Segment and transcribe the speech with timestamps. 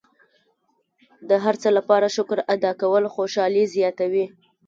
[1.29, 4.25] د هر څه لپاره شکر ادا کول خوشحالي زیاتوي.